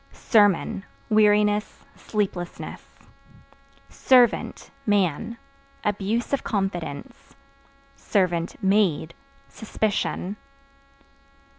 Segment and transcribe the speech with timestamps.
[0.13, 2.83] Sermon Weariness, sleeplessness.
[3.87, 5.37] Servant (Man)
[5.83, 7.35] abuse of confidence;
[8.63, 9.13] (maid)
[9.47, 10.37] suspicion.